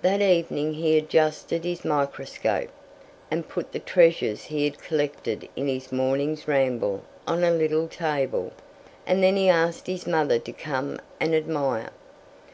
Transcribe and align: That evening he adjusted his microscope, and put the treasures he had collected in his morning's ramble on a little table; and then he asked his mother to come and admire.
That 0.00 0.22
evening 0.22 0.72
he 0.72 0.96
adjusted 0.96 1.64
his 1.64 1.84
microscope, 1.84 2.70
and 3.30 3.46
put 3.46 3.72
the 3.72 3.78
treasures 3.78 4.44
he 4.44 4.64
had 4.64 4.78
collected 4.78 5.50
in 5.54 5.68
his 5.68 5.92
morning's 5.92 6.48
ramble 6.48 7.02
on 7.28 7.44
a 7.44 7.50
little 7.50 7.86
table; 7.86 8.52
and 9.06 9.22
then 9.22 9.36
he 9.36 9.50
asked 9.50 9.86
his 9.86 10.06
mother 10.06 10.38
to 10.38 10.52
come 10.52 10.98
and 11.20 11.34
admire. 11.34 11.90